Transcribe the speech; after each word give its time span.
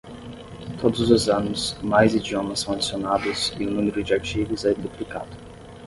Todos 0.79 1.11
os 1.11 1.29
anos, 1.29 1.77
mais 1.83 2.15
idiomas 2.15 2.61
são 2.61 2.73
adicionados 2.73 3.53
e 3.59 3.67
o 3.67 3.69
número 3.69 4.03
de 4.03 4.15
artigos 4.15 4.65
é 4.65 4.73
duplicado. 4.73 5.29